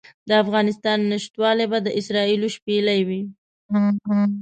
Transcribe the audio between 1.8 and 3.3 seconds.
د اسرافیل شپېلۍ وي.